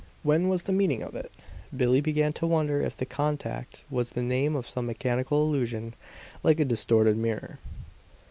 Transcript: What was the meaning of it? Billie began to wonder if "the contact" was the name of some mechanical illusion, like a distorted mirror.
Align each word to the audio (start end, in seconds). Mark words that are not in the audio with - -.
What 0.23 0.41
was 0.41 0.63
the 0.63 0.71
meaning 0.73 1.03
of 1.03 1.13
it? 1.13 1.31
Billie 1.77 2.01
began 2.01 2.33
to 2.33 2.47
wonder 2.47 2.81
if 2.81 2.97
"the 2.97 3.05
contact" 3.05 3.83
was 3.91 4.09
the 4.13 4.23
name 4.23 4.55
of 4.55 4.67
some 4.67 4.87
mechanical 4.87 5.43
illusion, 5.43 5.93
like 6.41 6.59
a 6.59 6.65
distorted 6.65 7.17
mirror. 7.17 7.59